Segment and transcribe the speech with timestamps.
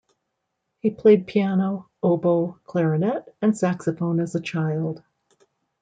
[0.79, 5.03] He played piano, oboe, clarinet, and saxophone as a child.